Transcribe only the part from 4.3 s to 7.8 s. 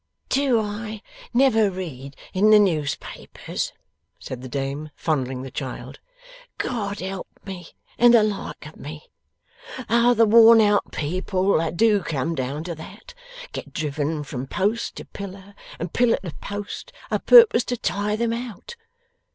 the dame, fondling the child 'God help me